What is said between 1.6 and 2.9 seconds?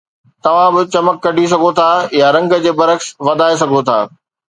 ٿا يا رنگ جي